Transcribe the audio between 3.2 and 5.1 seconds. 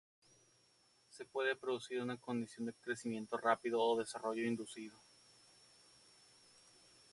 rápido" o desarrollo inducido.